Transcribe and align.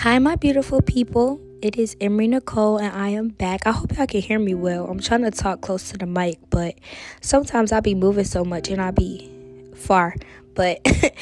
Hi, 0.00 0.18
my 0.18 0.34
beautiful 0.34 0.80
people. 0.80 1.38
It 1.60 1.76
is 1.76 1.94
Emery 2.00 2.26
Nicole, 2.26 2.78
and 2.78 2.90
I 2.96 3.10
am 3.10 3.28
back. 3.28 3.66
I 3.66 3.72
hope 3.72 3.94
y'all 3.98 4.06
can 4.06 4.22
hear 4.22 4.38
me 4.38 4.54
well. 4.54 4.86
I'm 4.86 4.98
trying 4.98 5.24
to 5.24 5.30
talk 5.30 5.60
close 5.60 5.90
to 5.90 5.98
the 5.98 6.06
mic, 6.06 6.38
but 6.48 6.76
sometimes 7.20 7.70
I'll 7.70 7.82
be 7.82 7.94
moving 7.94 8.24
so 8.24 8.42
much 8.42 8.70
and 8.70 8.80
I'll 8.80 8.92
be 8.92 9.30
far. 9.76 10.14
But 10.54 10.80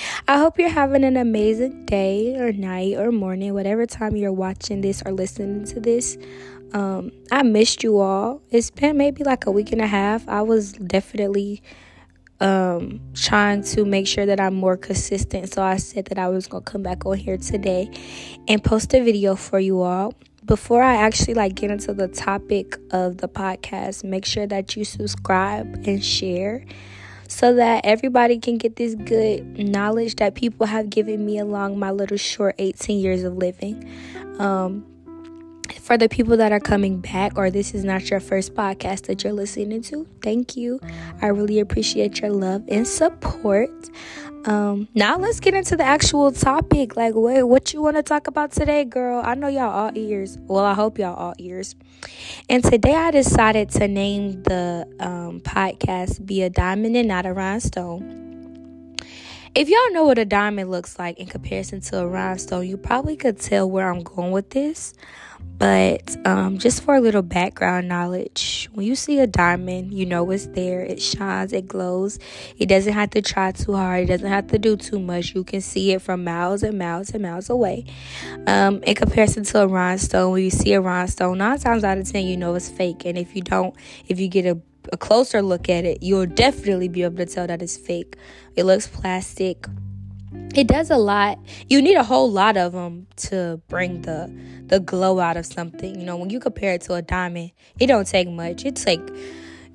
I 0.29 0.39
hope 0.39 0.61
you're 0.61 0.69
having 0.69 1.03
an 1.03 1.17
amazing 1.17 1.87
day 1.87 2.37
or 2.37 2.53
night 2.53 2.95
or 2.95 3.11
morning, 3.11 3.53
whatever 3.53 3.85
time 3.85 4.15
you're 4.15 4.33
watching 4.33 4.81
this 4.81 5.03
or 5.05 5.11
listening 5.11 5.65
to 5.65 5.81
this. 5.81 6.17
Um, 6.73 7.11
I 7.33 7.43
missed 7.43 7.83
you 7.83 7.99
all. 7.99 8.43
It's 8.53 8.71
been 8.71 8.97
maybe 8.97 9.25
like 9.25 9.47
a 9.47 9.51
week 9.51 9.73
and 9.73 9.81
a 9.81 9.89
half. 9.89 10.29
I 10.29 10.43
was 10.43 10.75
definitely 10.75 11.65
um, 12.41 13.01
trying 13.15 13.63
to 13.63 13.85
make 13.85 14.07
sure 14.07 14.27
that 14.27 14.41
I'm 14.41 14.55
more 14.55 14.77
consistent. 14.77 15.53
So 15.53 15.63
I 15.63 15.77
said 15.77 16.07
that 16.07 16.19
I 16.19 16.29
was 16.29 16.47
going 16.47 16.65
to 16.65 16.71
come 16.71 16.83
back 16.83 17.05
on 17.05 17.17
here 17.17 17.37
today 17.37 17.91
and 18.47 18.63
post 18.63 18.95
a 18.95 19.03
video 19.03 19.35
for 19.35 19.59
you 19.59 19.83
all. 19.83 20.15
Before 20.45 20.83
I 20.83 20.97
actually 20.97 21.35
like 21.35 21.57
get 21.57 21.71
into 21.71 21.93
the 21.93 22.09
topic 22.09 22.79
of 22.91 23.19
the 23.19 23.29
podcast, 23.29 24.05
make 24.05 24.25
sure 24.25 24.47
that 24.47 24.77
you 24.77 24.85
subscribe 24.85 25.83
and 25.87 26.03
share 26.03 26.65
so 27.29 27.55
that 27.55 27.85
everybody 27.85 28.39
can 28.39 28.57
get 28.57 28.77
this 28.77 28.95
good 28.95 29.59
knowledge 29.59 30.17
that 30.17 30.35
people 30.35 30.67
have 30.67 30.89
given 30.89 31.27
me 31.27 31.39
along 31.39 31.79
my 31.79 31.91
little 31.91 32.17
short 32.17 32.55
18 32.59 32.99
years 32.99 33.23
of 33.23 33.37
living. 33.37 33.87
Um, 34.39 34.87
for 35.89 35.97
the 35.97 36.07
people 36.07 36.37
that 36.37 36.53
are 36.53 36.61
coming 36.61 37.01
back 37.01 37.33
or 37.39 37.51
this 37.51 37.73
is 37.73 37.83
not 37.83 38.11
your 38.11 38.21
first 38.21 38.53
podcast 38.55 39.07
that 39.07 39.25
you're 39.25 39.33
listening 39.33 39.81
to 39.81 40.07
thank 40.21 40.55
you. 40.55 40.79
I 41.23 41.29
really 41.29 41.61
appreciate 41.61 42.21
your 42.21 42.31
love 42.31 42.63
and 42.69 42.87
support. 42.87 43.71
Um, 44.45 44.87
now 44.95 45.17
let's 45.17 45.41
get 45.41 45.55
into 45.55 45.79
the 45.79 45.85
actual 45.85 46.31
topic. 46.31 46.95
Like 46.95 47.15
what, 47.15 47.49
what 47.49 47.73
you 47.73 47.81
want 47.81 47.97
to 47.97 48.03
talk 48.03 48.27
about 48.27 48.53
today 48.53 48.85
girl? 48.85 49.23
I 49.25 49.35
know 49.35 49.49
y'all 49.49 49.71
all 49.71 49.97
ears. 49.97 50.37
Well 50.43 50.67
i 50.67 50.75
hope 50.75 50.99
y'all 50.99 51.17
all 51.17 51.35
ears. 51.39 51.75
And 52.51 52.63
today 52.63 52.95
i 52.95 53.11
decided 53.11 53.71
to 53.71 53.89
name 53.89 54.43
the 54.43 54.87
um, 55.01 55.41
podcast 55.41 56.27
be 56.27 56.43
a 56.43 56.51
diamond 56.51 56.99
and 56.99 57.09
not 57.09 57.25
a 57.25 57.33
rhinestone 57.33 58.28
if 59.55 59.69
y'all 59.69 59.93
know 59.93 60.05
what 60.05 60.19
a 60.19 60.25
diamond 60.25 60.71
looks 60.71 60.99
like 60.99 61.19
in 61.19 61.27
comparison 61.27 61.81
to 61.81 61.99
a 61.99 62.07
rhinestone 62.07 62.67
you 62.67 62.77
probably 62.77 63.17
could 63.17 63.39
tell 63.39 63.69
where 63.69 63.91
i'm 63.91 64.03
going 64.03 64.31
with 64.31 64.51
this 64.51 64.95
but 65.59 66.17
um, 66.25 66.59
just 66.59 66.85
for 66.85 66.95
a 66.95 67.01
little 67.01 67.23
background 67.23 67.89
knowledge, 67.89 68.69
when 68.73 68.87
you 68.87 68.95
see 68.95 69.19
a 69.19 69.27
diamond, 69.27 69.93
you 69.93 70.07
know 70.07 70.31
it's 70.31 70.47
there. 70.47 70.83
It 70.83 71.03
shines, 71.03 71.53
it 71.53 71.67
glows. 71.67 72.21
It 72.59 72.67
doesn't 72.67 72.93
have 72.93 73.11
to 73.11 73.23
try 73.23 73.51
too 73.51 73.75
hard, 73.75 74.05
it 74.05 74.07
doesn't 74.07 74.29
have 74.29 74.47
to 74.49 74.59
do 74.59 74.77
too 74.77 75.01
much. 75.01 75.35
You 75.35 75.43
can 75.43 75.61
see 75.61 75.93
it 75.93 76.03
from 76.03 76.23
miles 76.23 76.63
and 76.63 76.79
miles 76.79 77.11
and 77.11 77.23
miles 77.23 77.51
away. 77.51 77.87
Um, 78.47 78.85
in 78.85 78.95
comparison 78.95 79.43
to 79.45 79.63
a 79.63 79.67
rhinestone, 79.67 80.31
when 80.33 80.45
you 80.45 80.51
see 80.51 80.75
a 80.75 80.81
rhinestone, 80.81 81.39
nine 81.39 81.59
times 81.59 81.83
out 81.83 81.99
of 81.99 82.09
ten, 82.09 82.25
you 82.25 82.37
know 82.37 82.55
it's 82.55 82.69
fake. 82.69 83.05
And 83.05 83.19
if 83.19 83.35
you 83.35 83.43
don't, 83.43 83.75
if 84.07 84.21
you 84.21 84.29
get 84.29 84.47
a 84.47 84.61
a 84.93 84.97
closer 84.97 85.43
look 85.43 85.69
at 85.69 85.85
it, 85.85 86.03
you'll 86.03 86.27
definitely 86.27 86.89
be 86.89 87.03
able 87.03 87.17
to 87.17 87.27
tell 87.27 87.47
that 87.47 87.63
it's 87.63 87.77
fake. 87.77 88.17
It 88.57 88.65
looks 88.65 88.87
plastic. 88.87 89.67
It 90.55 90.67
does 90.67 90.91
a 90.91 90.97
lot. 90.97 91.39
You 91.69 91.81
need 91.81 91.97
a 91.97 92.05
whole 92.05 92.31
lot 92.31 92.57
of 92.57 92.73
them 92.73 93.07
to 93.17 93.61
bring 93.69 94.03
the 94.03 94.33
the 94.67 94.81
glow 94.81 95.19
out 95.19 95.37
of 95.37 95.47
something. 95.47 95.99
You 95.99 96.05
know 96.05 96.17
when 96.17 96.31
you 96.31 96.41
compare 96.41 96.75
it 96.75 96.83
to 96.83 96.95
a 96.95 97.03
diamond 97.03 97.53
it 97.79 97.87
don't 97.87 98.07
take 98.07 98.29
much. 98.29 98.65
It 98.65 98.77
take 98.77 99.01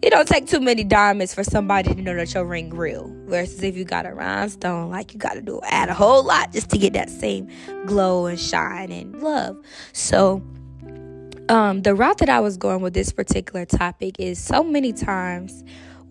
it 0.04 0.10
don't 0.10 0.28
take 0.28 0.48
too 0.48 0.60
many 0.60 0.84
diamonds 0.84 1.34
for 1.34 1.44
somebody 1.44 1.94
to 1.94 2.02
know 2.02 2.14
that 2.16 2.34
your 2.34 2.46
ring 2.46 2.70
real 2.72 3.10
versus 3.26 3.64
if 3.64 3.78
you 3.78 3.86
got 3.86 4.06
a 4.06 4.14
rhinestone 4.14 4.90
like 4.90 5.14
you 5.14 5.20
got 5.20 5.36
to 5.36 5.42
do 5.42 5.62
add 5.64 5.88
a 5.88 5.94
whole 5.94 6.24
lot 6.24 6.52
just 6.52 6.70
to 6.72 6.78
get 6.78 6.92
that 6.92 7.10
same 7.10 7.48
glow 7.86 8.26
and 8.26 8.40
shine 8.40 8.92
and 8.92 9.24
love. 9.24 9.58
So 9.94 10.44
um 11.54 11.84
the 11.84 11.94
route 11.94 12.18
that 12.18 12.30
i 12.30 12.40
was 12.40 12.58
going 12.58 12.82
with 12.82 12.96
this 12.96 13.12
particular 13.12 13.64
topic 13.64 14.16
is 14.20 14.44
so 14.44 14.64
many 14.64 14.92
times 14.92 15.64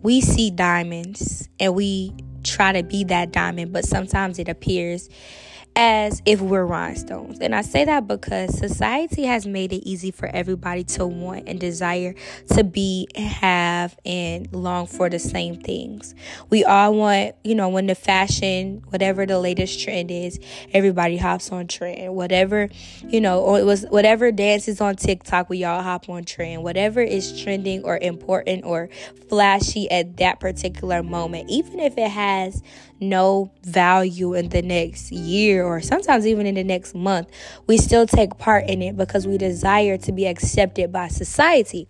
we 0.02 0.20
see 0.20 0.50
diamonds 0.50 1.48
and 1.58 1.74
we 1.74 2.14
try 2.42 2.72
to 2.72 2.82
be 2.82 3.04
that 3.04 3.32
diamond, 3.32 3.72
but 3.72 3.84
sometimes 3.84 4.38
it 4.38 4.48
appears 4.48 5.08
as 5.74 6.20
if 6.26 6.40
we're 6.40 6.66
rhinestones. 6.66 7.38
And 7.40 7.54
I 7.54 7.62
say 7.62 7.84
that 7.86 8.06
because 8.06 8.58
society 8.58 9.24
has 9.24 9.46
made 9.46 9.72
it 9.72 9.88
easy 9.88 10.10
for 10.10 10.28
everybody 10.28 10.84
to 10.84 11.06
want 11.06 11.48
and 11.48 11.58
desire 11.58 12.14
to 12.48 12.64
be, 12.64 13.08
and 13.14 13.26
have, 13.26 13.98
and 14.04 14.52
long 14.52 14.86
for 14.86 15.08
the 15.08 15.18
same 15.18 15.56
things. 15.56 16.14
We 16.50 16.64
all 16.64 16.94
want, 16.94 17.36
you 17.42 17.54
know, 17.54 17.70
when 17.70 17.86
the 17.86 17.94
fashion, 17.94 18.82
whatever 18.90 19.24
the 19.24 19.38
latest 19.38 19.82
trend 19.82 20.10
is, 20.10 20.38
everybody 20.72 21.16
hops 21.16 21.50
on 21.50 21.68
trend. 21.68 22.14
Whatever, 22.14 22.68
you 23.08 23.20
know, 23.20 23.40
or 23.40 23.58
it 23.58 23.64
was 23.64 23.86
whatever 23.88 24.30
dances 24.30 24.80
on 24.80 24.96
TikTok, 24.96 25.48
we 25.48 25.64
all 25.64 25.82
hop 25.82 26.08
on 26.08 26.24
trend. 26.24 26.62
Whatever 26.62 27.00
is 27.00 27.40
trending 27.40 27.82
or 27.84 27.96
important 27.96 28.64
or 28.64 28.90
flashy 29.30 29.90
at 29.90 30.18
that 30.18 30.38
particular 30.38 31.02
moment, 31.02 31.48
even 31.48 31.80
if 31.80 31.96
it 31.96 32.10
has 32.10 32.31
no 33.00 33.50
value 33.64 34.34
in 34.34 34.48
the 34.48 34.62
next 34.62 35.10
year 35.12 35.64
or 35.64 35.80
sometimes 35.80 36.26
even 36.26 36.46
in 36.46 36.54
the 36.54 36.64
next 36.64 36.94
month, 36.94 37.28
we 37.66 37.76
still 37.76 38.06
take 38.06 38.38
part 38.38 38.68
in 38.68 38.82
it 38.82 38.96
because 38.96 39.26
we 39.26 39.38
desire 39.38 39.96
to 39.98 40.12
be 40.12 40.26
accepted 40.26 40.92
by 40.92 41.08
society. 41.08 41.88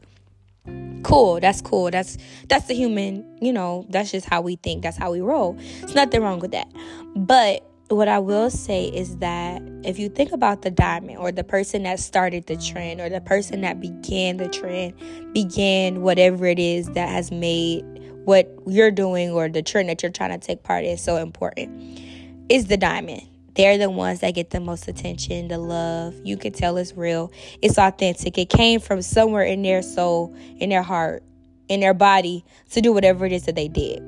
Cool, 1.03 1.41
that's 1.41 1.61
cool. 1.61 1.91
That's 1.91 2.17
that's 2.49 2.67
the 2.67 2.75
human, 2.75 3.25
you 3.41 3.53
know, 3.53 3.87
that's 3.91 4.13
just 4.13 4.29
how 4.29 4.41
we 4.41 4.57
think, 4.57 4.83
that's 4.83 4.97
how 4.97 5.11
we 5.13 5.21
roll. 5.21 5.55
There's 5.81 5.95
nothing 5.95 6.23
wrong 6.23 6.39
with 6.39 6.53
that. 6.53 6.69
But 7.17 7.69
what 7.89 8.09
I 8.09 8.19
will 8.19 8.51
say 8.51 8.87
is 8.87 9.17
that 9.19 9.63
if 9.85 9.99
you 9.99 10.09
think 10.09 10.33
about 10.33 10.63
the 10.63 10.71
diamond 10.71 11.19
or 11.19 11.31
the 11.31 11.45
person 11.45 11.83
that 11.83 12.01
started 12.01 12.47
the 12.47 12.57
trend 12.57 13.01
or 13.01 13.09
the 13.09 13.21
person 13.21 13.61
that 13.63 13.81
began 13.81 14.39
the 14.39 14.49
trend, 14.49 14.95
began 15.35 16.03
whatever 16.03 16.47
it 16.47 16.59
is 16.59 16.87
that 16.91 17.09
has 17.09 17.31
made 17.31 17.85
what 18.25 18.53
you're 18.67 18.91
doing 18.91 19.31
or 19.31 19.49
the 19.49 19.63
trend 19.63 19.89
that 19.89 20.03
you're 20.03 20.13
trying 20.13 20.39
to 20.39 20.45
take 20.45 20.63
part 20.63 20.85
in 20.85 20.91
is 20.91 21.03
so 21.03 21.17
important 21.17 22.01
is 22.49 22.67
the 22.67 22.77
diamond. 22.77 23.23
They're 23.55 23.77
the 23.77 23.91
ones 23.91 24.21
that 24.21 24.35
get 24.35 24.51
the 24.51 24.61
most 24.61 24.89
attention, 24.89 25.49
the 25.49 25.59
love. 25.59 26.15
You 26.25 26.37
can 26.37 26.53
tell 26.53 26.79
it's 26.79 26.97
real. 26.97 27.31
It's 27.61 27.79
authentic. 27.79 28.39
It 28.39 28.49
came 28.49 28.81
from 28.81 29.03
somewhere 29.03 29.45
in 29.45 29.63
their 29.63 29.83
soul, 29.83 30.35
in 30.57 30.71
their 30.71 30.83
heart, 30.83 31.23
in 31.69 31.81
their 31.81 31.95
body 31.95 32.45
to 32.71 32.81
do 32.81 32.93
whatever 32.93 33.27
it 33.27 33.33
is 33.33 33.45
that 33.45 33.55
they 33.55 33.69
did. 33.69 34.03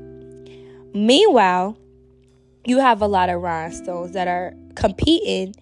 Meanwhile, 0.95 1.77
you 2.65 2.79
have 2.79 3.03
a 3.03 3.07
lot 3.07 3.29
of 3.29 3.43
rhinestones 3.43 4.13
that 4.13 4.29
are 4.29 4.55
competing 4.75 5.55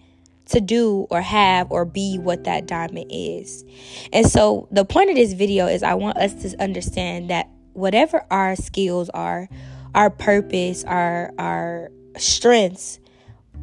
to 0.45 0.61
do 0.61 1.07
or 1.09 1.21
have 1.21 1.71
or 1.71 1.85
be 1.85 2.17
what 2.17 2.43
that 2.45 2.67
diamond 2.67 3.07
is. 3.09 3.63
And 4.11 4.29
so 4.29 4.67
the 4.71 4.85
point 4.85 5.09
of 5.09 5.15
this 5.15 5.33
video 5.33 5.67
is 5.67 5.83
I 5.83 5.93
want 5.95 6.17
us 6.17 6.33
to 6.43 6.61
understand 6.61 7.29
that 7.29 7.49
whatever 7.73 8.25
our 8.31 8.55
skills 8.55 9.09
are, 9.09 9.49
our 9.93 10.09
purpose, 10.09 10.83
our 10.83 11.31
our 11.37 11.89
strengths 12.17 12.99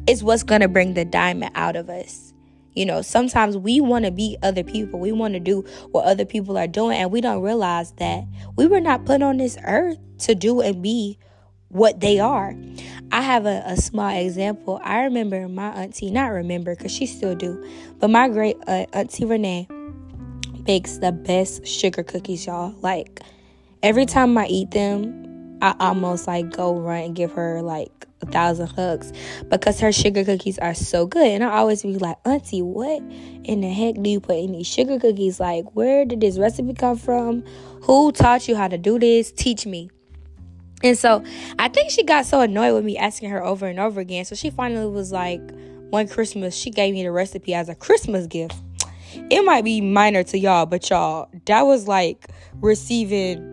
is 0.07 0.23
what's 0.23 0.43
going 0.43 0.61
to 0.61 0.67
bring 0.67 0.93
the 0.93 1.05
diamond 1.05 1.51
out 1.55 1.75
of 1.75 1.89
us. 1.89 2.33
You 2.73 2.85
know, 2.85 3.01
sometimes 3.01 3.57
we 3.57 3.81
want 3.81 4.05
to 4.05 4.11
be 4.11 4.37
other 4.41 4.63
people. 4.63 4.99
We 4.99 5.11
want 5.11 5.33
to 5.33 5.39
do 5.39 5.65
what 5.91 6.05
other 6.05 6.25
people 6.25 6.57
are 6.57 6.67
doing 6.67 6.97
and 6.97 7.11
we 7.11 7.19
don't 7.19 7.41
realize 7.41 7.91
that 7.93 8.23
we 8.55 8.65
were 8.65 8.79
not 8.79 9.05
put 9.05 9.21
on 9.21 9.37
this 9.37 9.57
earth 9.65 9.97
to 10.19 10.35
do 10.35 10.61
and 10.61 10.81
be 10.81 11.17
what 11.67 11.99
they 11.99 12.19
are. 12.19 12.55
I 13.11 13.21
have 13.21 13.45
a, 13.45 13.63
a 13.65 13.75
small 13.75 14.09
example. 14.09 14.79
I 14.83 15.03
remember 15.03 15.49
my 15.49 15.69
auntie, 15.69 16.11
not 16.11 16.27
remember 16.27 16.75
because 16.75 16.91
she 16.91 17.05
still 17.05 17.35
do, 17.35 17.65
but 17.99 18.09
my 18.09 18.29
great 18.29 18.57
uh, 18.67 18.85
auntie 18.93 19.25
Renee 19.25 19.67
bakes 20.63 20.97
the 20.97 21.11
best 21.11 21.65
sugar 21.65 22.03
cookies, 22.03 22.45
y'all. 22.45 22.73
Like 22.81 23.21
every 23.83 24.05
time 24.05 24.37
I 24.37 24.47
eat 24.47 24.71
them, 24.71 25.57
I 25.61 25.75
almost 25.79 26.27
like 26.27 26.49
go 26.55 26.75
run 26.75 27.03
and 27.03 27.15
give 27.15 27.31
her 27.33 27.61
like 27.61 28.07
a 28.21 28.25
thousand 28.25 28.67
hugs 28.67 29.13
because 29.49 29.79
her 29.79 29.91
sugar 29.91 30.23
cookies 30.23 30.57
are 30.59 30.73
so 30.73 31.05
good. 31.05 31.27
And 31.27 31.43
I 31.43 31.51
always 31.57 31.83
be 31.83 31.97
like, 31.97 32.17
Auntie, 32.25 32.61
what 32.61 33.01
in 33.43 33.61
the 33.61 33.69
heck 33.69 33.95
do 34.01 34.09
you 34.09 34.19
put 34.19 34.37
in 34.37 34.53
these 34.53 34.67
sugar 34.67 34.99
cookies? 34.99 35.39
Like, 35.39 35.65
where 35.75 36.05
did 36.05 36.21
this 36.21 36.37
recipe 36.37 36.73
come 36.73 36.97
from? 36.97 37.43
Who 37.83 38.11
taught 38.11 38.47
you 38.47 38.55
how 38.55 38.67
to 38.67 38.77
do 38.77 38.97
this? 38.97 39.31
Teach 39.31 39.65
me. 39.65 39.89
And 40.83 40.97
so 40.97 41.23
I 41.59 41.67
think 41.67 41.91
she 41.91 42.03
got 42.03 42.25
so 42.25 42.41
annoyed 42.41 42.73
with 42.73 42.83
me 42.83 42.97
asking 42.97 43.29
her 43.29 43.43
over 43.43 43.67
and 43.67 43.79
over 43.79 44.01
again. 44.01 44.25
So 44.25 44.35
she 44.35 44.49
finally 44.49 44.87
was 44.87 45.11
like, 45.11 45.41
one 45.91 46.07
Christmas, 46.07 46.55
she 46.55 46.71
gave 46.71 46.93
me 46.93 47.03
the 47.03 47.11
recipe 47.11 47.53
as 47.53 47.69
a 47.69 47.75
Christmas 47.75 48.25
gift. 48.25 48.55
It 49.29 49.43
might 49.43 49.63
be 49.63 49.81
minor 49.81 50.23
to 50.23 50.39
y'all, 50.39 50.65
but 50.65 50.89
y'all, 50.89 51.29
that 51.45 51.63
was 51.63 51.87
like 51.87 52.27
receiving 52.61 53.50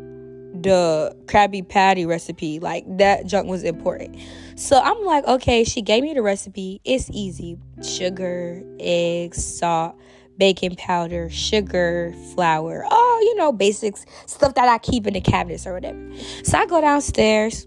the 0.54 1.16
Krabby 1.26 1.66
Patty 1.68 2.06
recipe. 2.06 2.58
Like 2.60 2.84
that 2.98 3.26
junk 3.26 3.48
was 3.48 3.64
important. 3.64 4.16
So 4.56 4.78
I'm 4.78 5.04
like, 5.04 5.24
okay, 5.26 5.64
she 5.64 5.82
gave 5.82 6.02
me 6.02 6.14
the 6.14 6.22
recipe. 6.22 6.80
It's 6.84 7.08
easy. 7.10 7.58
Sugar, 7.82 8.62
eggs, 8.80 9.44
salt, 9.44 9.96
baking 10.36 10.76
powder, 10.76 11.30
sugar, 11.30 12.14
flour. 12.34 12.84
Oh, 12.90 13.20
you 13.22 13.36
know, 13.36 13.52
basics, 13.52 14.04
stuff 14.26 14.54
that 14.54 14.68
I 14.68 14.78
keep 14.78 15.06
in 15.06 15.14
the 15.14 15.20
cabinets 15.20 15.66
or 15.66 15.74
whatever. 15.74 15.98
So 16.42 16.58
I 16.58 16.66
go 16.66 16.80
downstairs, 16.80 17.66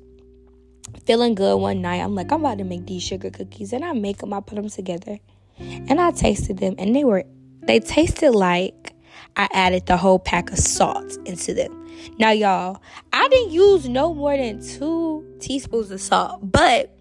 feeling 1.05 1.35
good 1.35 1.57
one 1.57 1.81
night. 1.81 2.01
I'm 2.01 2.15
like, 2.15 2.31
I'm 2.31 2.41
about 2.41 2.57
to 2.57 2.63
make 2.63 2.87
these 2.87 3.03
sugar 3.03 3.29
cookies. 3.29 3.71
And 3.73 3.85
I 3.85 3.93
make 3.93 4.17
them, 4.17 4.33
I 4.33 4.41
put 4.41 4.55
them 4.55 4.69
together. 4.69 5.19
and 5.61 5.99
I 5.99 6.11
tasted 6.11 6.57
them 6.57 6.75
and 6.77 6.95
they 6.95 7.03
were 7.03 7.23
they 7.63 7.79
tasted 7.79 8.31
like 8.31 8.93
I 9.35 9.47
added 9.53 9.85
the 9.85 9.97
whole 9.97 10.19
pack 10.19 10.51
of 10.51 10.59
salt 10.59 11.17
into 11.25 11.53
them. 11.53 11.77
Now 12.19 12.31
y'all, 12.31 12.81
I 13.13 13.27
didn't 13.27 13.51
use 13.51 13.87
no 13.87 14.13
more 14.13 14.35
than 14.35 14.65
2 14.65 15.37
teaspoons 15.39 15.91
of 15.91 16.01
salt, 16.01 16.39
but 16.51 16.95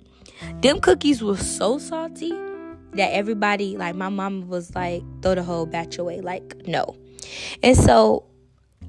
them 0.63 0.81
cookies 0.81 1.23
were 1.23 1.37
so 1.37 1.79
salty 1.79 2.33
that 2.93 3.13
everybody 3.13 3.77
like 3.77 3.95
my 3.95 4.09
mom 4.09 4.49
was 4.49 4.75
like 4.75 5.03
throw 5.23 5.35
the 5.35 5.43
whole 5.43 5.67
batch 5.67 5.99
away 5.99 6.21
like 6.21 6.67
no. 6.67 6.97
And 7.63 7.77
so 7.77 8.25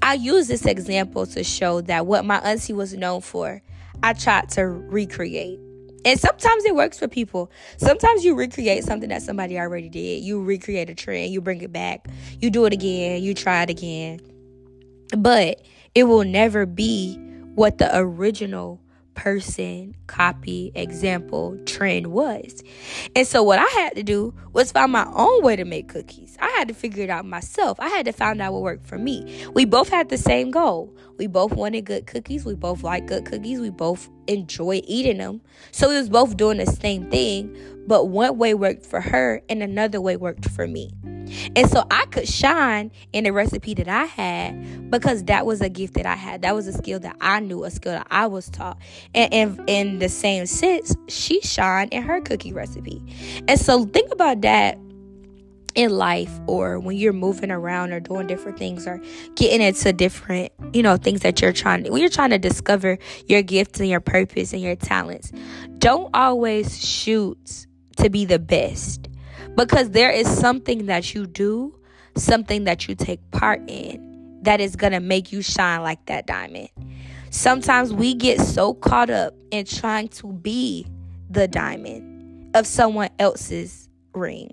I 0.00 0.14
use 0.14 0.48
this 0.48 0.66
example 0.66 1.26
to 1.26 1.44
show 1.44 1.80
that 1.82 2.06
what 2.06 2.24
my 2.24 2.38
auntie 2.38 2.72
was 2.72 2.94
known 2.94 3.20
for, 3.20 3.62
I 4.02 4.14
tried 4.14 4.48
to 4.50 4.66
recreate. 4.66 5.60
And 6.04 6.18
sometimes 6.18 6.64
it 6.64 6.74
works 6.74 6.98
for 6.98 7.08
people. 7.08 7.50
Sometimes 7.76 8.24
you 8.24 8.34
recreate 8.34 8.84
something 8.84 9.08
that 9.10 9.22
somebody 9.22 9.58
already 9.58 9.88
did. 9.88 10.22
You 10.22 10.42
recreate 10.42 10.90
a 10.90 10.94
trend, 10.94 11.32
you 11.32 11.40
bring 11.40 11.60
it 11.62 11.72
back, 11.72 12.08
you 12.40 12.50
do 12.50 12.64
it 12.64 12.72
again, 12.72 13.22
you 13.22 13.34
try 13.34 13.62
it 13.62 13.70
again. 13.70 14.20
But 15.16 15.62
it 15.94 16.04
will 16.04 16.24
never 16.24 16.66
be 16.66 17.16
what 17.54 17.78
the 17.78 17.90
original 17.96 18.80
person, 19.14 19.94
copy, 20.06 20.72
example, 20.74 21.58
trend 21.66 22.08
was. 22.08 22.62
And 23.14 23.26
so 23.26 23.42
what 23.42 23.58
I 23.58 23.80
had 23.80 23.94
to 23.96 24.02
do 24.02 24.34
was 24.52 24.72
find 24.72 24.92
my 24.92 25.06
own 25.12 25.42
way 25.42 25.56
to 25.56 25.64
make 25.64 25.88
cookies. 25.88 26.36
I 26.40 26.48
had 26.50 26.68
to 26.68 26.74
figure 26.74 27.04
it 27.04 27.10
out 27.10 27.24
myself. 27.26 27.78
I 27.78 27.88
had 27.88 28.06
to 28.06 28.12
find 28.12 28.40
out 28.40 28.52
what 28.52 28.62
worked 28.62 28.86
for 28.86 28.98
me. 28.98 29.44
We 29.54 29.64
both 29.64 29.88
had 29.88 30.08
the 30.08 30.18
same 30.18 30.50
goal. 30.50 30.94
We 31.18 31.26
both 31.26 31.52
wanted 31.52 31.84
good 31.84 32.06
cookies. 32.06 32.44
We 32.44 32.54
both 32.54 32.82
like 32.82 33.06
good 33.06 33.24
cookies. 33.26 33.60
We 33.60 33.70
both 33.70 34.08
enjoy 34.26 34.82
eating 34.84 35.18
them. 35.18 35.40
So 35.70 35.88
we 35.88 35.96
was 35.96 36.08
both 36.08 36.36
doing 36.36 36.58
the 36.58 36.66
same 36.66 37.10
thing, 37.10 37.56
but 37.86 38.08
one 38.08 38.38
way 38.38 38.54
worked 38.54 38.86
for 38.86 39.00
her 39.00 39.42
and 39.48 39.62
another 39.62 40.00
way 40.00 40.16
worked 40.16 40.48
for 40.50 40.66
me. 40.66 40.90
And 41.56 41.70
so 41.70 41.84
I 41.90 42.06
could 42.06 42.28
shine 42.28 42.90
in 43.12 43.24
the 43.24 43.32
recipe 43.32 43.74
that 43.74 43.88
I 43.88 44.04
had 44.04 44.90
because 44.90 45.24
that 45.24 45.46
was 45.46 45.60
a 45.60 45.68
gift 45.68 45.94
that 45.94 46.06
I 46.06 46.14
had. 46.14 46.42
That 46.42 46.54
was 46.54 46.66
a 46.66 46.72
skill 46.72 47.00
that 47.00 47.16
I 47.20 47.40
knew, 47.40 47.64
a 47.64 47.70
skill 47.70 47.92
that 47.92 48.06
I 48.10 48.26
was 48.26 48.50
taught. 48.50 48.78
And, 49.14 49.60
in 49.66 49.98
the 49.98 50.08
same 50.08 50.46
sense, 50.46 50.94
she 51.08 51.40
shined 51.40 51.92
in 51.92 52.02
her 52.02 52.20
cookie 52.20 52.52
recipe. 52.52 53.02
And 53.48 53.58
so 53.58 53.84
think 53.86 54.12
about 54.12 54.42
that 54.42 54.78
in 55.74 55.90
life 55.90 56.30
or 56.46 56.78
when 56.78 56.96
you're 56.96 57.12
moving 57.12 57.50
around 57.50 57.92
or 57.92 58.00
doing 58.00 58.26
different 58.26 58.58
things 58.58 58.86
or 58.86 59.00
getting 59.36 59.62
into 59.62 59.92
different 59.92 60.52
you 60.72 60.82
know 60.82 60.96
things 60.96 61.20
that 61.20 61.40
you're 61.40 61.52
trying 61.52 61.84
when 61.90 62.00
you're 62.00 62.10
trying 62.10 62.30
to 62.30 62.38
discover 62.38 62.98
your 63.26 63.42
gifts 63.42 63.80
and 63.80 63.88
your 63.88 64.00
purpose 64.00 64.52
and 64.52 64.60
your 64.60 64.76
talents 64.76 65.32
don't 65.78 66.10
always 66.14 66.84
shoot 66.84 67.66
to 67.96 68.10
be 68.10 68.24
the 68.24 68.38
best 68.38 69.08
because 69.56 69.90
there 69.90 70.10
is 70.10 70.28
something 70.28 70.86
that 70.86 71.14
you 71.14 71.26
do, 71.26 71.78
something 72.16 72.64
that 72.64 72.88
you 72.88 72.94
take 72.94 73.18
part 73.30 73.60
in 73.68 74.40
that 74.42 74.60
is 74.60 74.76
going 74.76 74.92
to 74.92 75.00
make 75.00 75.32
you 75.32 75.42
shine 75.42 75.82
like 75.82 76.04
that 76.06 76.26
diamond. 76.26 76.68
Sometimes 77.30 77.92
we 77.92 78.14
get 78.14 78.40
so 78.40 78.74
caught 78.74 79.10
up 79.10 79.34
in 79.50 79.64
trying 79.64 80.08
to 80.08 80.26
be 80.26 80.86
the 81.30 81.48
diamond 81.48 82.54
of 82.54 82.66
someone 82.66 83.08
else's 83.18 83.88
ring. 84.14 84.52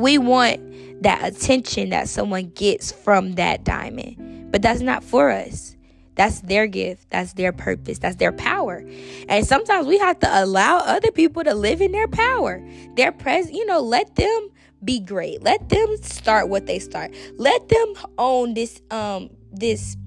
We 0.00 0.16
want 0.16 1.02
that 1.02 1.22
attention 1.22 1.90
that 1.90 2.08
someone 2.08 2.50
gets 2.54 2.90
from 2.90 3.34
that 3.34 3.64
diamond, 3.64 4.50
but 4.50 4.62
that's 4.62 4.80
not 4.80 5.04
for 5.04 5.30
us. 5.30 5.76
That's 6.14 6.40
their 6.40 6.66
gift. 6.66 7.10
That's 7.10 7.34
their 7.34 7.52
purpose. 7.52 7.98
That's 7.98 8.16
their 8.16 8.32
power. 8.32 8.82
And 9.28 9.46
sometimes 9.46 9.86
we 9.86 9.98
have 9.98 10.18
to 10.20 10.42
allow 10.42 10.78
other 10.78 11.10
people 11.10 11.44
to 11.44 11.54
live 11.54 11.82
in 11.82 11.92
their 11.92 12.08
power. 12.08 12.66
Their 12.96 13.12
pres, 13.12 13.50
you 13.50 13.66
know, 13.66 13.80
let 13.80 14.16
them 14.16 14.48
be 14.82 15.00
great. 15.00 15.42
Let 15.42 15.68
them 15.68 15.96
start 16.02 16.48
what 16.48 16.66
they 16.66 16.78
start. 16.78 17.14
Let 17.36 17.68
them 17.68 17.94
own 18.16 18.54
this 18.54 18.80
um 18.90 19.28
this 19.52 19.98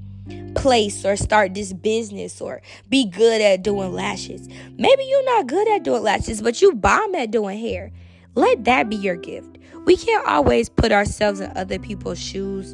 place 0.56 1.06
or 1.06 1.16
start 1.16 1.54
this 1.54 1.72
business 1.72 2.42
or 2.42 2.62
be 2.90 3.06
good 3.06 3.42
at 3.42 3.62
doing 3.62 3.94
lashes. 3.94 4.48
Maybe 4.78 5.04
you're 5.04 5.25
not 5.25 5.48
good 5.48 5.68
at 5.69 5.84
doing 5.84 6.01
lashes, 6.01 6.42
but 6.42 6.62
you 6.63 6.74
bomb 6.74 7.13
at 7.13 7.30
doing 7.30 7.60
hair. 7.60 7.92
Let 8.36 8.66
that 8.66 8.90
be 8.90 8.95
your 8.95 9.16
gift. 9.16 9.60
We 9.85 9.97
can't 9.97 10.25
always 10.27 10.69
put 10.69 10.91
ourselves 10.91 11.39
in 11.39 11.51
other 11.56 11.80
people's 11.80 12.19
shoes 12.19 12.74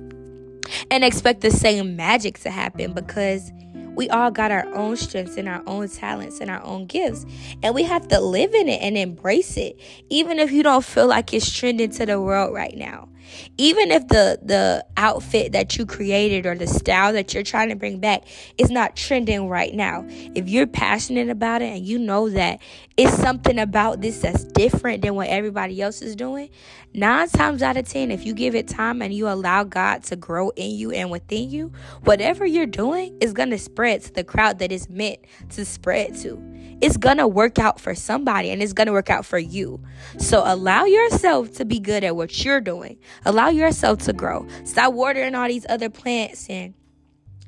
and 0.92 1.04
expect 1.04 1.42
the 1.42 1.52
same 1.52 1.96
magic 1.96 2.40
to 2.40 2.52
happen 2.52 2.94
because 2.94 3.52
we 3.96 4.08
all 4.10 4.32
got 4.32 4.52
our 4.52 4.66
own 4.76 4.96
strengths 4.96 5.36
and 5.36 5.50
our 5.50 5.62
own 5.68 5.90
talents 5.90 6.40
and 6.40 6.50
our 6.50 6.64
own 6.64 6.86
gifts. 6.86 7.26
And 7.62 7.76
we 7.76 7.84
have 7.84 8.08
to 8.10 8.20
live 8.22 8.54
in 8.54 8.70
it 8.70 8.82
and 8.82 8.98
embrace 8.98 9.58
it, 9.58 9.80
even 10.10 10.40
if 10.40 10.52
you 10.52 10.64
don't 10.64 10.86
feel 10.86 11.08
like 11.08 11.34
it's 11.34 11.52
trending 11.52 11.92
to 11.92 12.06
the 12.06 12.22
world 12.22 12.54
right 12.54 12.78
now. 12.78 13.10
Even 13.58 13.92
if 13.92 14.08
the 14.08 14.40
the 14.42 14.86
outfit 14.98 15.52
that 15.54 15.78
you 15.78 15.86
created 15.86 16.46
or 16.46 16.56
the 16.56 16.68
style 16.68 17.14
that 17.14 17.34
you're 17.34 17.44
trying 17.44 17.70
to 17.70 17.76
bring 17.76 18.00
back 18.00 18.24
is 18.58 18.70
not 18.70 18.96
trending 18.96 19.48
right 19.48 19.74
now. 19.74 20.06
If 20.08 20.50
you're 20.50 20.68
passionate 20.68 21.30
about 21.30 21.62
it 21.62 21.76
and 21.76 21.86
you 21.86 22.00
know 22.00 22.30
that 22.30 22.60
it's 22.98 23.16
something 23.16 23.58
about 23.60 24.02
this 24.02 24.20
that's 24.20 24.44
different 24.44 25.02
than 25.02 25.16
what 25.16 25.28
everybody 25.30 25.82
else 25.82 26.02
is 26.02 26.16
doing, 26.16 26.50
nine 26.94 27.30
times 27.30 27.62
out 27.62 27.78
of 27.78 27.88
ten, 27.88 28.12
if 28.12 28.26
you 28.26 28.34
give 28.34 28.56
it 28.56 28.68
time 28.68 29.02
and 29.02 29.14
you 29.14 29.28
allow 29.28 29.64
God 29.64 30.04
to 30.06 30.16
grow 30.16 30.50
in 30.52 30.72
you 30.72 30.92
and 30.92 31.10
within 31.12 31.50
you, 31.50 31.72
whatever 32.04 32.46
you're 32.46 32.66
doing 32.66 33.18
is 33.22 33.34
gonna 33.34 33.58
spread 33.58 34.02
to 34.04 34.14
the 34.14 34.24
crowd 34.24 34.60
that 34.60 34.72
is 34.72 34.90
meant 34.90 35.20
to 35.52 35.66
spread 35.66 36.16
to 36.18 36.38
it's 36.82 36.98
gonna 36.98 37.28
work 37.28 37.60
out 37.60 37.80
for 37.80 37.94
somebody 37.94 38.50
and 38.50 38.62
it's 38.62 38.74
gonna 38.74 38.92
work 38.92 39.10
out 39.10 39.26
for 39.26 39.40
you. 39.40 39.82
So 40.18 40.44
allow 40.46 40.86
yourself 40.86 41.54
to 41.56 41.66
be 41.66 41.80
good 41.80 42.04
at 42.04 42.16
what 42.16 42.44
you're 42.44 42.62
doing. 42.62 42.98
Allow 43.26 43.50
yourself 43.50 44.00
to 44.00 44.14
grow. 44.14 44.48
Stop 44.64 44.94
watering 44.94 45.36
all 45.36 45.48
these 45.48 45.66
other 45.70 45.90
plants 45.90 46.48
and 46.50 46.74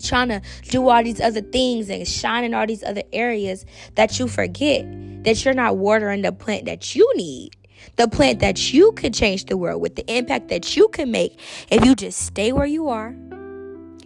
trying 0.01 0.29
to 0.29 0.41
do 0.63 0.87
all 0.89 1.03
these 1.03 1.21
other 1.21 1.41
things 1.41 1.89
and 1.89 2.07
shine 2.07 2.43
in 2.43 2.53
all 2.53 2.65
these 2.65 2.83
other 2.83 3.03
areas 3.13 3.65
that 3.95 4.19
you 4.19 4.27
forget 4.27 4.85
that 5.23 5.45
you're 5.45 5.53
not 5.53 5.77
watering 5.77 6.23
the 6.23 6.31
plant 6.31 6.65
that 6.65 6.95
you 6.95 7.11
need. 7.15 7.51
The 7.95 8.07
plant 8.07 8.39
that 8.39 8.73
you 8.73 8.91
could 8.91 9.13
change 9.13 9.45
the 9.45 9.57
world 9.57 9.81
with, 9.81 9.95
the 9.95 10.05
impact 10.11 10.49
that 10.49 10.75
you 10.75 10.87
can 10.89 11.11
make 11.11 11.39
if 11.69 11.83
you 11.83 11.95
just 11.95 12.21
stay 12.21 12.51
where 12.51 12.65
you 12.65 12.89
are. 12.89 13.15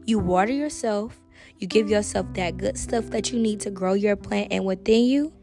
You 0.06 0.19
water 0.19 0.54
yourself, 0.54 1.19
you 1.60 1.68
give 1.68 1.90
yourself 1.90 2.34
that 2.34 2.58
good 2.58 2.78
stuff 2.78 3.10
that 3.12 3.32
you 3.32 3.40
need 3.40 3.60
to 3.62 3.72
grow 3.72 3.94
your 3.94 4.16
plant 4.16 4.50
and 4.52 4.66
within 4.66 5.06
you, 5.06 5.34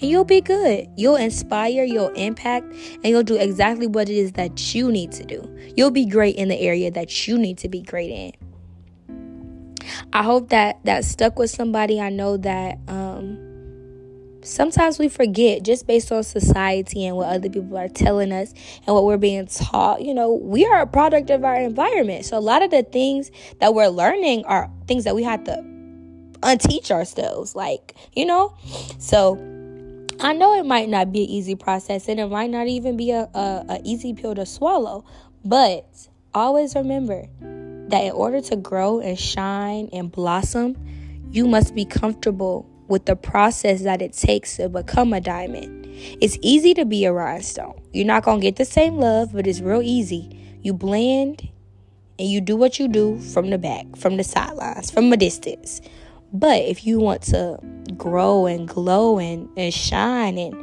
and 0.00 0.10
you'll 0.10 0.24
be 0.24 0.40
good. 0.40 0.88
You'll 0.96 1.16
inspire, 1.16 1.84
you'll 1.84 2.08
impact, 2.10 2.66
and 2.66 3.04
you'll 3.04 3.22
do 3.22 3.36
exactly 3.36 3.86
what 3.86 4.08
it 4.08 4.16
is 4.16 4.32
that 4.32 4.74
you 4.74 4.90
need 4.90 5.12
to 5.12 5.24
do. 5.24 5.48
You'll 5.76 5.90
be 5.90 6.06
great 6.06 6.36
in 6.36 6.48
the 6.48 6.58
area 6.58 6.90
that 6.90 7.26
you 7.26 7.38
need 7.38 7.58
to 7.58 7.68
be 7.68 7.80
great 7.80 8.10
in. 8.10 8.32
I 10.12 10.22
hope 10.22 10.48
that 10.50 10.84
that 10.84 11.04
stuck 11.04 11.38
with 11.38 11.50
somebody. 11.50 12.00
I 12.00 12.08
know 12.08 12.36
that 12.38 12.78
um, 12.88 13.33
sometimes 14.44 14.98
we 14.98 15.08
forget 15.08 15.62
just 15.62 15.86
based 15.86 16.12
on 16.12 16.22
society 16.22 17.06
and 17.06 17.16
what 17.16 17.28
other 17.28 17.48
people 17.48 17.76
are 17.76 17.88
telling 17.88 18.32
us 18.32 18.52
and 18.86 18.94
what 18.94 19.04
we're 19.04 19.16
being 19.16 19.46
taught. 19.46 20.02
You 20.02 20.14
know, 20.14 20.34
we 20.34 20.64
are 20.66 20.80
a 20.80 20.86
product 20.86 21.30
of 21.30 21.44
our 21.44 21.56
environment. 21.56 22.24
So 22.26 22.38
a 22.38 22.40
lot 22.40 22.62
of 22.62 22.70
the 22.70 22.82
things 22.82 23.30
that 23.60 23.74
we're 23.74 23.88
learning 23.88 24.44
are 24.44 24.70
things 24.86 25.04
that 25.04 25.14
we 25.14 25.22
have 25.22 25.44
to 25.44 25.56
unteach 26.42 26.90
ourselves. 26.90 27.54
Like, 27.54 27.94
you 28.12 28.26
know? 28.26 28.56
So 28.98 29.36
I 30.20 30.32
know 30.32 30.54
it 30.58 30.66
might 30.66 30.88
not 30.88 31.12
be 31.12 31.24
an 31.24 31.30
easy 31.30 31.54
process 31.54 32.08
and 32.08 32.20
it 32.20 32.26
might 32.26 32.50
not 32.50 32.66
even 32.68 32.96
be 32.96 33.10
a, 33.10 33.28
a, 33.34 33.64
a 33.68 33.80
easy 33.84 34.12
pill 34.14 34.34
to 34.34 34.46
swallow. 34.46 35.04
But 35.44 36.08
always 36.34 36.74
remember 36.74 37.26
that 37.88 38.04
in 38.04 38.12
order 38.12 38.40
to 38.40 38.56
grow 38.56 39.00
and 39.00 39.18
shine 39.18 39.88
and 39.92 40.10
blossom, 40.10 40.76
you 41.30 41.46
must 41.46 41.74
be 41.74 41.84
comfortable 41.84 42.70
with 42.88 43.06
the 43.06 43.16
process 43.16 43.82
that 43.82 44.02
it 44.02 44.12
takes 44.12 44.56
to 44.56 44.68
become 44.68 45.12
a 45.12 45.20
diamond. 45.20 45.86
It's 46.20 46.36
easy 46.42 46.74
to 46.74 46.84
be 46.84 47.04
a 47.04 47.12
rhinestone. 47.12 47.80
You're 47.92 48.06
not 48.06 48.24
going 48.24 48.40
to 48.40 48.44
get 48.44 48.56
the 48.56 48.64
same 48.64 48.96
love, 48.96 49.32
but 49.32 49.46
it's 49.46 49.60
real 49.60 49.82
easy. 49.82 50.58
You 50.62 50.74
blend 50.74 51.48
and 52.18 52.28
you 52.28 52.40
do 52.40 52.56
what 52.56 52.78
you 52.78 52.88
do 52.88 53.18
from 53.18 53.50
the 53.50 53.58
back, 53.58 53.96
from 53.96 54.16
the 54.16 54.24
sidelines, 54.24 54.90
from 54.90 55.12
a 55.12 55.16
distance. 55.16 55.80
But 56.32 56.62
if 56.62 56.84
you 56.84 56.98
want 56.98 57.22
to 57.22 57.58
grow 57.96 58.46
and 58.46 58.68
glow 58.68 59.18
and, 59.18 59.48
and 59.56 59.72
shine, 59.72 60.36
and 60.36 60.54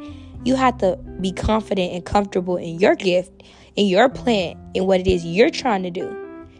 you 0.46 0.54
have 0.54 0.78
to 0.78 0.96
be 1.20 1.32
confident 1.32 1.92
and 1.92 2.04
comfortable 2.04 2.56
in 2.56 2.78
your 2.78 2.94
gift, 2.94 3.42
in 3.74 3.86
your 3.86 4.08
plan, 4.08 4.58
in 4.74 4.86
what 4.86 5.00
it 5.00 5.06
is 5.06 5.24
you're 5.24 5.50
trying 5.50 5.82
to 5.82 5.90
do, 5.90 6.06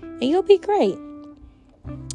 and 0.03 0.25
you'll 0.25 0.43
be 0.43 0.59
great. 0.59 0.97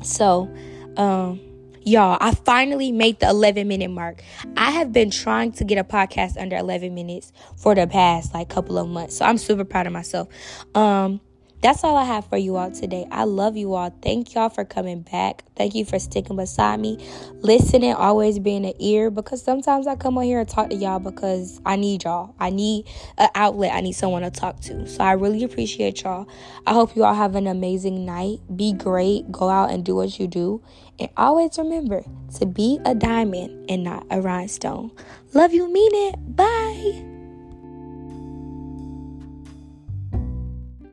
So, 0.01 0.51
um, 0.97 1.39
Y'all, 1.87 2.17
I 2.19 2.35
finally 2.35 2.91
made 2.91 3.21
the 3.21 3.29
11 3.29 3.65
minute 3.65 3.89
mark. 3.89 4.21
I 4.57 4.71
have 4.71 4.91
been 4.91 5.09
trying 5.09 5.53
to 5.53 5.63
get 5.63 5.77
a 5.77 5.85
podcast 5.85 6.35
under 6.37 6.57
11 6.57 6.93
minutes 6.93 7.31
for 7.55 7.75
the 7.75 7.87
past 7.87 8.33
like 8.33 8.49
couple 8.49 8.77
of 8.77 8.89
months. 8.89 9.15
So 9.15 9.23
I'm 9.23 9.37
super 9.37 9.63
proud 9.63 9.87
of 9.87 9.93
myself. 9.93 10.27
Um 10.75 11.21
that's 11.61 11.83
all 11.83 11.95
I 11.95 12.03
have 12.03 12.27
for 12.27 12.37
you 12.37 12.55
all 12.55 12.71
today. 12.71 13.07
I 13.11 13.23
love 13.23 13.57
you 13.57 13.73
all. 13.73 13.89
Thank 14.01 14.35
y'all 14.35 14.49
for 14.49 14.63
coming 14.63 15.01
back. 15.01 15.43
Thank 15.55 15.73
you 15.73 15.85
for 15.85 15.97
sticking 15.97 16.35
beside 16.35 16.79
me, 16.79 16.97
listening, 17.41 17.93
always 17.93 18.37
being 18.37 18.65
an 18.65 18.73
ear 18.79 19.09
because 19.09 19.41
sometimes 19.43 19.87
I 19.87 19.95
come 19.95 20.17
on 20.17 20.25
here 20.25 20.39
and 20.39 20.47
talk 20.47 20.69
to 20.69 20.75
y'all 20.75 20.99
because 20.99 21.59
I 21.65 21.75
need 21.75 22.03
y'all. 22.03 22.35
I 22.39 22.51
need 22.51 22.85
an 23.17 23.29
outlet. 23.33 23.73
I 23.73 23.81
need 23.81 23.93
someone 23.93 24.21
to 24.21 24.29
talk 24.29 24.59
to. 24.61 24.87
So 24.87 25.03
I 25.03 25.13
really 25.13 25.43
appreciate 25.43 26.03
y'all. 26.03 26.27
I 26.67 26.73
hope 26.73 26.95
you 26.95 27.03
all 27.03 27.15
have 27.15 27.35
an 27.35 27.47
amazing 27.47 28.05
night. 28.05 28.39
Be 28.55 28.73
great. 28.73 29.31
Go 29.31 29.49
out 29.49 29.71
and 29.71 29.83
do 29.83 29.95
what 29.95 30.19
you 30.19 30.27
do. 30.27 30.61
And 30.99 31.09
always 31.17 31.57
remember 31.57 32.03
to 32.39 32.45
be 32.45 32.79
a 32.85 32.93
diamond 32.93 33.69
and 33.69 33.83
not 33.83 34.05
a 34.11 34.21
rhinestone. 34.21 34.91
Love 35.33 35.53
you, 35.53 35.71
mean 35.71 35.91
it. 35.93 36.35
Bye. 36.35 37.16